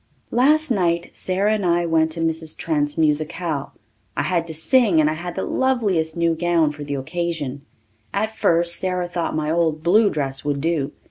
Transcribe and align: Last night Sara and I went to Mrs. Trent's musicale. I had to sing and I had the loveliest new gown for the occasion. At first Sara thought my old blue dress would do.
Last 0.31 0.71
night 0.71 1.11
Sara 1.13 1.53
and 1.53 1.63
I 1.63 1.85
went 1.85 2.11
to 2.13 2.21
Mrs. 2.21 2.57
Trent's 2.57 2.97
musicale. 2.97 3.73
I 4.17 4.23
had 4.23 4.47
to 4.47 4.53
sing 4.55 4.99
and 4.99 5.07
I 5.07 5.13
had 5.13 5.35
the 5.35 5.43
loveliest 5.43 6.17
new 6.17 6.33
gown 6.33 6.71
for 6.71 6.83
the 6.83 6.95
occasion. 6.95 7.61
At 8.11 8.35
first 8.35 8.77
Sara 8.77 9.07
thought 9.07 9.35
my 9.35 9.51
old 9.51 9.83
blue 9.83 10.09
dress 10.09 10.43
would 10.43 10.59
do. 10.59 10.91